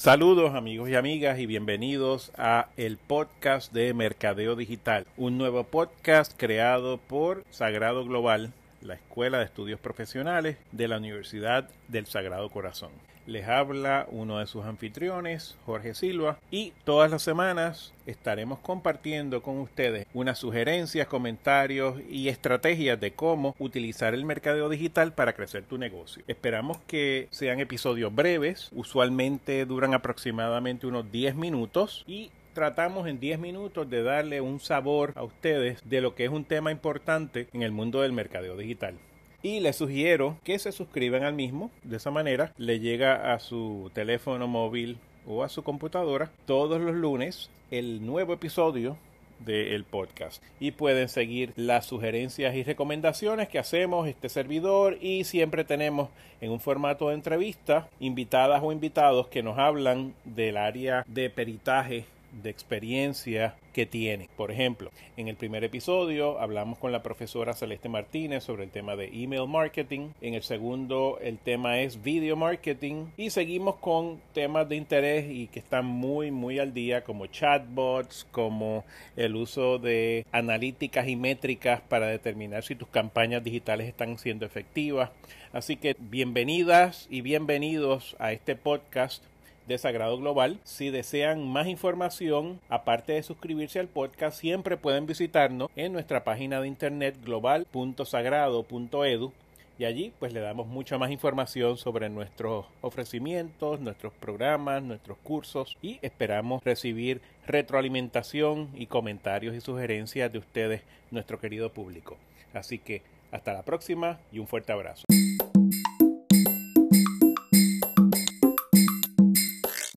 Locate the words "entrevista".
57.14-57.88